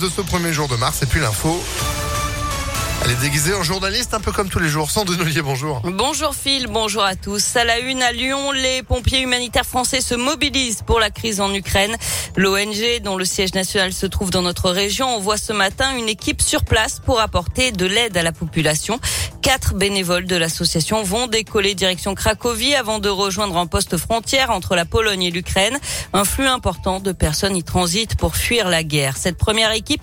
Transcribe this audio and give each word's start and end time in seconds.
de 0.00 0.08
ce 0.08 0.20
premier 0.20 0.52
jour 0.52 0.68
de 0.68 0.76
mars 0.76 1.02
et 1.02 1.06
puis 1.06 1.18
l'info. 1.18 1.60
Elle 3.04 3.10
est 3.10 3.20
déguisée 3.20 3.52
en 3.52 3.64
journaliste, 3.64 4.14
un 4.14 4.20
peu 4.20 4.30
comme 4.30 4.48
tous 4.48 4.60
les 4.60 4.68
jours. 4.68 4.92
Sandrine 4.92 5.20
Ollier, 5.20 5.42
bonjour. 5.42 5.80
Bonjour 5.82 6.36
Phil, 6.36 6.68
bonjour 6.68 7.02
à 7.02 7.16
tous. 7.16 7.56
À 7.56 7.64
la 7.64 7.80
une 7.80 8.00
à 8.00 8.12
Lyon, 8.12 8.52
les 8.52 8.84
pompiers 8.84 9.22
humanitaires 9.22 9.66
français 9.66 10.00
se 10.00 10.14
mobilisent 10.14 10.82
pour 10.82 11.00
la 11.00 11.10
crise 11.10 11.40
en 11.40 11.52
Ukraine. 11.52 11.96
L'ONG, 12.36 13.00
dont 13.02 13.16
le 13.16 13.24
siège 13.24 13.54
national 13.54 13.92
se 13.92 14.06
trouve 14.06 14.30
dans 14.30 14.42
notre 14.42 14.70
région, 14.70 15.08
envoie 15.08 15.36
ce 15.36 15.52
matin 15.52 15.96
une 15.96 16.08
équipe 16.08 16.42
sur 16.42 16.64
place 16.64 17.00
pour 17.00 17.20
apporter 17.20 17.72
de 17.72 17.86
l'aide 17.86 18.16
à 18.16 18.22
la 18.22 18.30
population. 18.30 19.00
Quatre 19.48 19.72
bénévoles 19.72 20.26
de 20.26 20.36
l'association 20.36 21.02
vont 21.02 21.26
décoller 21.26 21.74
direction 21.74 22.14
Cracovie 22.14 22.74
avant 22.74 22.98
de 22.98 23.08
rejoindre 23.08 23.56
un 23.56 23.66
poste 23.66 23.96
frontière 23.96 24.50
entre 24.50 24.76
la 24.76 24.84
Pologne 24.84 25.22
et 25.22 25.30
l'Ukraine. 25.30 25.78
Un 26.12 26.26
flux 26.26 26.46
important 26.46 27.00
de 27.00 27.12
personnes 27.12 27.56
y 27.56 27.64
transitent 27.64 28.18
pour 28.18 28.36
fuir 28.36 28.68
la 28.68 28.82
guerre. 28.82 29.16
Cette 29.16 29.38
première 29.38 29.72
équipe 29.72 30.02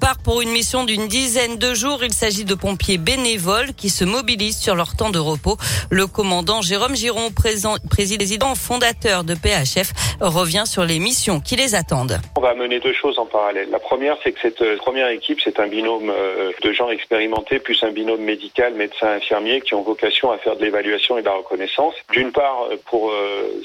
part 0.00 0.16
pour 0.24 0.40
une 0.40 0.48
mission 0.48 0.84
d'une 0.84 1.08
dizaine 1.08 1.58
de 1.58 1.74
jours. 1.74 2.02
Il 2.04 2.14
s'agit 2.14 2.46
de 2.46 2.54
pompiers 2.54 2.96
bénévoles 2.96 3.74
qui 3.74 3.90
se 3.90 4.06
mobilisent 4.06 4.58
sur 4.58 4.74
leur 4.74 4.96
temps 4.96 5.10
de 5.10 5.18
repos. 5.18 5.58
Le 5.90 6.06
commandant 6.06 6.62
Jérôme 6.62 6.96
Giron, 6.96 7.30
président 7.30 8.54
fondateur 8.54 9.24
de 9.24 9.34
PHF, 9.34 9.92
revient 10.22 10.64
sur 10.64 10.86
les 10.86 10.98
missions 11.00 11.40
qui 11.40 11.56
les 11.56 11.74
attendent. 11.74 12.18
On 12.36 12.40
va 12.40 12.54
mener 12.54 12.80
deux 12.80 12.94
choses 12.94 13.18
en 13.18 13.26
parallèle. 13.26 13.68
La 13.70 13.78
première, 13.78 14.16
c'est 14.24 14.32
que 14.32 14.40
cette 14.40 14.62
euh, 14.62 14.78
première 14.78 15.08
équipe, 15.08 15.40
c'est 15.44 15.60
un 15.60 15.66
binôme 15.66 16.10
euh, 16.10 16.52
de 16.62 16.72
gens 16.72 16.88
expérimentés 16.88 17.58
plus 17.58 17.82
un 17.82 17.90
binôme 17.90 18.22
médical, 18.22 18.74
médecin, 18.86 19.08
infirmier, 19.08 19.60
qui 19.60 19.74
ont 19.74 19.82
vocation 19.82 20.30
à 20.30 20.38
faire 20.38 20.56
de 20.56 20.64
l'évaluation 20.64 21.18
et 21.18 21.22
de 21.22 21.26
la 21.26 21.34
reconnaissance. 21.34 21.94
D'une 22.12 22.32
part, 22.32 22.68
euh, 22.70 22.76
pour 22.86 23.12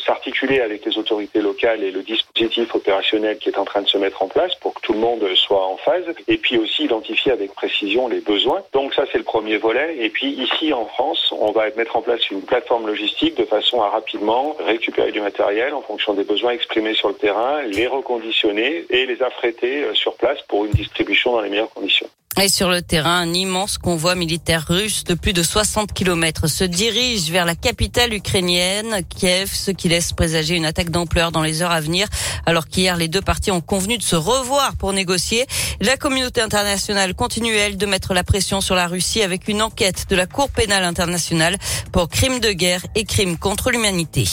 s'articuler 0.05 0.61
avec 0.61 0.85
les 0.85 0.97
autorités 0.97 1.41
locales 1.41 1.83
et 1.83 1.91
le 1.91 2.01
dispositif 2.01 2.73
opérationnel 2.73 3.37
qui 3.37 3.49
est 3.49 3.57
en 3.57 3.65
train 3.65 3.81
de 3.81 3.87
se 3.87 3.97
mettre 3.97 4.21
en 4.23 4.27
place 4.27 4.53
pour 4.55 4.73
que 4.73 4.81
tout 4.81 4.93
le 4.93 4.99
monde 4.99 5.23
soit 5.35 5.65
en 5.65 5.77
phase, 5.77 6.05
et 6.27 6.37
puis 6.37 6.57
aussi 6.57 6.85
identifier 6.85 7.31
avec 7.31 7.53
précision 7.53 8.07
les 8.07 8.21
besoins. 8.21 8.61
Donc 8.73 8.93
ça, 8.93 9.03
c'est 9.11 9.17
le 9.17 9.23
premier 9.23 9.57
volet. 9.57 9.97
Et 9.99 10.09
puis 10.09 10.29
ici, 10.45 10.73
en 10.73 10.85
France, 10.85 11.33
on 11.37 11.51
va 11.51 11.63
mettre 11.75 11.95
en 11.95 12.01
place 12.01 12.29
une 12.29 12.41
plateforme 12.41 12.87
logistique 12.87 13.35
de 13.35 13.45
façon 13.45 13.81
à 13.81 13.89
rapidement 13.89 14.55
récupérer 14.59 15.11
du 15.11 15.21
matériel 15.21 15.73
en 15.73 15.81
fonction 15.81 16.13
des 16.13 16.23
besoins 16.23 16.51
exprimés 16.51 16.93
sur 16.93 17.09
le 17.09 17.15
terrain, 17.15 17.61
les 17.63 17.87
reconditionner 17.87 18.85
et 18.89 19.05
les 19.05 19.21
affréter 19.21 19.83
euh, 19.83 19.93
sur 19.93 20.15
place 20.15 20.41
pour 20.47 20.65
une 20.65 20.71
distribution 20.71 21.33
dans 21.33 21.41
les 21.41 21.49
meilleures 21.49 21.73
conditions. 21.73 22.07
Et 22.39 22.47
sur 22.47 22.69
le 22.69 22.81
terrain, 22.81 23.19
un 23.19 23.33
immense 23.33 23.77
convoi 23.77 24.15
militaire 24.15 24.65
russe 24.67 25.03
de 25.03 25.15
plus 25.15 25.33
de 25.33 25.43
60 25.43 25.91
kilomètres 25.91 26.47
se 26.47 26.63
dirige 26.63 27.29
vers 27.29 27.45
la 27.45 27.55
capitale 27.55 28.13
ukrainienne, 28.13 29.01
Kiev, 29.09 29.51
ce 29.53 29.69
qui 29.69 29.89
laisse 29.89 30.13
présager 30.13 30.55
une 30.55 30.65
attaque 30.65 30.91
d'ampleur 30.91 31.33
dans 31.33 31.43
les 31.43 31.61
heures 31.61 31.71
à 31.71 31.81
venir. 31.81 32.07
Alors 32.45 32.67
qu'hier, 32.67 32.95
les 32.95 33.09
deux 33.09 33.21
parties 33.21 33.51
ont 33.51 33.59
convenu 33.59 33.97
de 33.97 34.03
se 34.03 34.15
revoir 34.15 34.77
pour 34.77 34.93
négocier. 34.93 35.45
La 35.81 35.97
communauté 35.97 36.39
internationale 36.39 37.15
continue, 37.15 37.53
elle, 37.53 37.75
de 37.75 37.85
mettre 37.85 38.13
la 38.13 38.23
pression 38.23 38.61
sur 38.61 38.75
la 38.75 38.87
Russie 38.87 39.21
avec 39.21 39.49
une 39.49 39.61
enquête 39.61 40.05
de 40.09 40.15
la 40.15 40.25
Cour 40.25 40.49
pénale 40.49 40.85
internationale 40.85 41.57
pour 41.91 42.07
crimes 42.07 42.39
de 42.39 42.53
guerre 42.53 42.85
et 42.95 43.03
crimes 43.03 43.37
contre 43.37 43.71
l'humanité. 43.71 44.25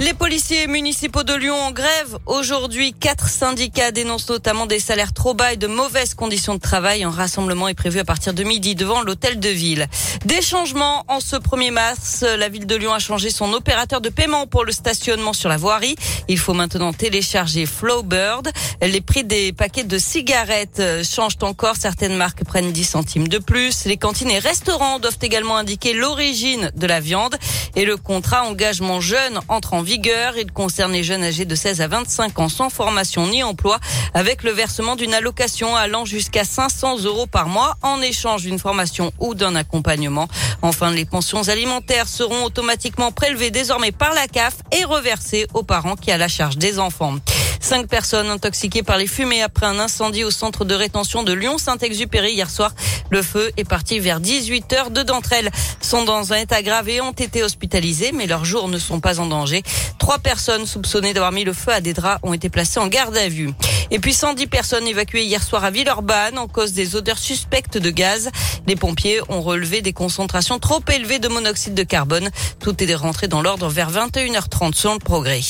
Les 0.00 0.14
policiers 0.14 0.68
municipaux 0.68 1.24
de 1.24 1.34
Lyon 1.34 1.56
en 1.56 1.72
grève. 1.72 2.18
Aujourd'hui, 2.26 2.92
quatre 2.92 3.28
syndicats 3.28 3.90
dénoncent 3.90 4.28
notamment 4.28 4.66
des 4.66 4.78
salaires 4.78 5.12
trop 5.12 5.34
bas 5.34 5.54
et 5.54 5.56
de 5.56 5.66
mauvaises 5.66 6.14
conditions 6.14 6.54
de 6.54 6.60
travail. 6.60 7.02
Un 7.02 7.10
rassemblement 7.10 7.66
est 7.66 7.74
prévu 7.74 7.98
à 7.98 8.04
partir 8.04 8.32
de 8.32 8.44
midi 8.44 8.76
devant 8.76 9.02
l'hôtel 9.02 9.40
de 9.40 9.48
ville. 9.48 9.88
Des 10.24 10.40
changements 10.40 11.04
en 11.08 11.18
ce 11.18 11.34
1er 11.34 11.72
mars. 11.72 12.22
La 12.22 12.48
ville 12.48 12.66
de 12.66 12.76
Lyon 12.76 12.92
a 12.92 13.00
changé 13.00 13.30
son 13.30 13.52
opérateur 13.52 14.00
de 14.00 14.08
paiement 14.08 14.46
pour 14.46 14.64
le 14.64 14.70
stationnement 14.70 15.32
sur 15.32 15.48
la 15.48 15.56
voirie. 15.56 15.96
Il 16.28 16.38
faut 16.38 16.54
maintenant 16.54 16.92
télécharger 16.92 17.66
Flowbird. 17.66 18.52
Les 18.80 19.00
prix 19.00 19.24
des 19.24 19.52
paquets 19.52 19.82
de 19.82 19.98
cigarettes 19.98 20.80
changent 21.02 21.38
encore. 21.42 21.74
Certaines 21.74 22.14
marques 22.14 22.44
prennent 22.44 22.70
10 22.70 22.84
centimes 22.84 23.26
de 23.26 23.38
plus. 23.38 23.84
Les 23.84 23.96
cantines 23.96 24.30
et 24.30 24.38
restaurants 24.38 25.00
doivent 25.00 25.18
également 25.22 25.56
indiquer 25.56 25.92
l'origine 25.92 26.70
de 26.76 26.86
la 26.86 27.00
viande. 27.00 27.36
Et 27.74 27.84
le 27.84 27.96
contrat 27.96 28.44
engagement 28.44 29.00
jeune 29.00 29.40
entre 29.48 29.74
en 29.74 29.87
vigueur. 29.88 30.36
Il 30.36 30.52
concerne 30.52 30.92
les 30.92 31.02
jeunes 31.02 31.24
âgés 31.24 31.46
de 31.46 31.54
16 31.54 31.80
à 31.80 31.88
25 31.88 32.38
ans 32.38 32.50
sans 32.50 32.68
formation 32.68 33.26
ni 33.26 33.42
emploi 33.42 33.78
avec 34.12 34.42
le 34.42 34.50
versement 34.50 34.96
d'une 34.96 35.14
allocation 35.14 35.74
allant 35.74 36.04
jusqu'à 36.04 36.44
500 36.44 37.04
euros 37.04 37.26
par 37.26 37.48
mois 37.48 37.76
en 37.82 38.00
échange 38.02 38.42
d'une 38.42 38.58
formation 38.58 39.10
ou 39.18 39.34
d'un 39.34 39.56
accompagnement. 39.56 40.28
Enfin, 40.60 40.90
les 40.90 41.06
pensions 41.06 41.48
alimentaires 41.48 42.06
seront 42.06 42.44
automatiquement 42.44 43.12
prélevées 43.12 43.50
désormais 43.50 43.90
par 43.90 44.12
la 44.12 44.28
CAF 44.28 44.56
et 44.78 44.84
reversées 44.84 45.46
aux 45.54 45.62
parents 45.62 45.96
qui 45.96 46.10
a 46.10 46.18
la 46.18 46.28
charge 46.28 46.58
des 46.58 46.78
enfants. 46.78 47.14
Cinq 47.68 47.86
personnes 47.86 48.30
intoxiquées 48.30 48.82
par 48.82 48.96
les 48.96 49.06
fumées 49.06 49.42
après 49.42 49.66
un 49.66 49.78
incendie 49.78 50.24
au 50.24 50.30
centre 50.30 50.64
de 50.64 50.74
rétention 50.74 51.22
de 51.22 51.34
Lyon-Saint-Exupéry 51.34 52.32
hier 52.32 52.48
soir. 52.48 52.72
Le 53.10 53.20
feu 53.20 53.50
est 53.58 53.68
parti 53.68 54.00
vers 54.00 54.20
18 54.20 54.72
heures. 54.72 54.90
Deux 54.90 55.04
d'entre 55.04 55.34
elles 55.34 55.50
sont 55.82 56.02
dans 56.02 56.32
un 56.32 56.36
état 56.36 56.62
grave 56.62 56.88
et 56.88 57.02
ont 57.02 57.12
été 57.12 57.42
hospitalisées, 57.42 58.12
mais 58.12 58.26
leurs 58.26 58.46
jours 58.46 58.68
ne 58.68 58.78
sont 58.78 59.00
pas 59.00 59.20
en 59.20 59.26
danger. 59.26 59.62
Trois 59.98 60.18
personnes 60.18 60.64
soupçonnées 60.64 61.12
d'avoir 61.12 61.30
mis 61.30 61.44
le 61.44 61.52
feu 61.52 61.72
à 61.72 61.82
des 61.82 61.92
draps 61.92 62.20
ont 62.22 62.32
été 62.32 62.48
placées 62.48 62.80
en 62.80 62.86
garde 62.86 63.18
à 63.18 63.28
vue. 63.28 63.50
Et 63.90 63.98
puis 63.98 64.14
110 64.14 64.46
personnes 64.46 64.86
évacuées 64.86 65.24
hier 65.24 65.42
soir 65.42 65.62
à 65.62 65.70
Villeurbanne 65.70 66.38
en 66.38 66.48
cause 66.48 66.72
des 66.72 66.96
odeurs 66.96 67.18
suspectes 67.18 67.76
de 67.76 67.90
gaz. 67.90 68.30
Les 68.66 68.76
pompiers 68.76 69.20
ont 69.28 69.42
relevé 69.42 69.82
des 69.82 69.92
concentrations 69.92 70.58
trop 70.58 70.80
élevées 70.90 71.18
de 71.18 71.28
monoxyde 71.28 71.74
de 71.74 71.82
carbone. 71.82 72.30
Tout 72.60 72.82
est 72.82 72.94
rentré 72.94 73.28
dans 73.28 73.42
l'ordre 73.42 73.68
vers 73.68 73.92
21h30 73.92 74.72
selon 74.72 74.94
le 74.94 75.00
progrès. 75.00 75.42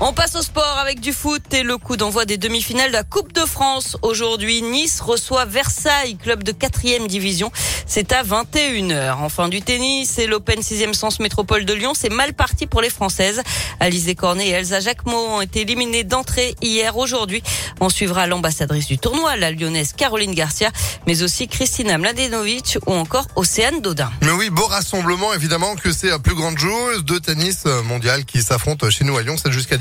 On 0.00 0.12
passe 0.12 0.36
au 0.36 0.42
sport 0.42 0.78
avec 0.78 1.00
du 1.00 1.12
foot 1.12 1.42
et 1.52 1.64
le 1.64 1.76
coup 1.76 1.96
d'envoi 1.96 2.24
des 2.24 2.38
demi-finales 2.38 2.90
de 2.90 2.92
la 2.92 3.02
Coupe 3.02 3.32
de 3.32 3.40
France. 3.40 3.96
Aujourd'hui, 4.02 4.62
Nice 4.62 5.00
reçoit 5.00 5.44
Versailles, 5.44 6.16
club 6.16 6.44
de 6.44 6.52
quatrième 6.52 7.08
division. 7.08 7.50
C'est 7.84 8.12
à 8.12 8.22
21h. 8.22 9.16
Enfin, 9.22 9.48
du 9.48 9.60
tennis 9.60 10.16
et 10.20 10.28
l'Open 10.28 10.60
6e 10.60 10.92
Sens 10.92 11.18
Métropole 11.18 11.64
de 11.64 11.74
Lyon. 11.74 11.94
C'est 11.96 12.12
mal 12.12 12.32
parti 12.32 12.68
pour 12.68 12.80
les 12.80 12.90
Françaises. 12.90 13.42
Alizé 13.80 14.14
Cornet 14.14 14.46
et 14.46 14.50
Elsa 14.50 14.78
Jacquemot 14.78 15.16
ont 15.16 15.40
été 15.40 15.62
éliminées 15.62 16.04
d'entrée 16.04 16.54
hier. 16.62 16.96
Aujourd'hui, 16.96 17.42
on 17.80 17.88
suivra 17.88 18.28
l'ambassadrice 18.28 18.86
du 18.86 18.98
tournoi, 18.98 19.34
la 19.34 19.50
lyonnaise 19.50 19.94
Caroline 19.94 20.32
Garcia, 20.32 20.70
mais 21.08 21.24
aussi 21.24 21.48
Christina 21.48 21.98
Mladenovic 21.98 22.78
ou 22.86 22.92
encore 22.92 23.26
Océane 23.34 23.80
Dodin. 23.80 24.12
Mais 24.22 24.30
oui, 24.30 24.48
beau 24.50 24.66
rassemblement, 24.66 25.34
évidemment, 25.34 25.74
que 25.74 25.90
c'est 25.90 26.10
la 26.10 26.20
plus 26.20 26.36
grande 26.36 26.56
joueuse 26.56 27.04
de 27.04 27.18
tennis 27.18 27.64
mondial 27.84 28.24
qui 28.24 28.42
s'affronte 28.42 28.88
chez 28.90 29.04
nous 29.04 29.16
à 29.16 29.22
Lyon. 29.22 29.34
C'est 29.42 29.50
jusqu'à 29.50 29.76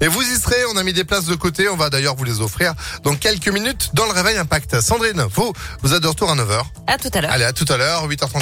et 0.00 0.08
vous 0.08 0.22
y 0.22 0.36
serez, 0.36 0.64
on 0.72 0.76
a 0.76 0.82
mis 0.82 0.92
des 0.92 1.04
places 1.04 1.24
de 1.24 1.34
côté, 1.34 1.68
on 1.68 1.76
va 1.76 1.90
d'ailleurs 1.90 2.14
vous 2.14 2.24
les 2.24 2.40
offrir 2.40 2.74
dans 3.02 3.14
quelques 3.14 3.48
minutes 3.48 3.90
dans 3.94 4.06
le 4.06 4.12
Réveil 4.12 4.36
Impact. 4.36 4.80
Sandrine, 4.80 5.24
vous, 5.34 5.52
vous 5.82 5.94
êtes 5.94 6.02
de 6.02 6.08
retour 6.08 6.30
à 6.30 6.34
9h. 6.34 6.62
À 6.86 6.98
tout 6.98 7.10
à 7.12 7.20
l'heure. 7.20 7.30
Allez, 7.32 7.44
à 7.44 7.52
tout 7.52 7.66
à 7.68 7.76
l'heure, 7.76 8.08
8h34. 8.08 8.32